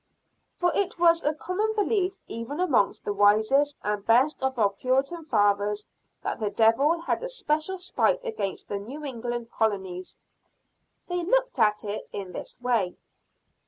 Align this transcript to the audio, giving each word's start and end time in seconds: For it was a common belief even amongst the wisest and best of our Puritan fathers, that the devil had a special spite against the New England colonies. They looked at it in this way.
For 0.55 0.73
it 0.73 0.97
was 0.97 1.21
a 1.23 1.35
common 1.35 1.75
belief 1.75 2.17
even 2.27 2.59
amongst 2.59 3.05
the 3.05 3.13
wisest 3.13 3.75
and 3.83 4.03
best 4.03 4.41
of 4.41 4.57
our 4.57 4.71
Puritan 4.71 5.25
fathers, 5.25 5.85
that 6.23 6.39
the 6.39 6.49
devil 6.49 7.01
had 7.01 7.21
a 7.21 7.29
special 7.29 7.77
spite 7.77 8.23
against 8.23 8.67
the 8.67 8.79
New 8.79 9.05
England 9.05 9.51
colonies. 9.51 10.17
They 11.07 11.23
looked 11.23 11.59
at 11.59 11.83
it 11.83 12.09
in 12.11 12.31
this 12.31 12.59
way. 12.59 12.97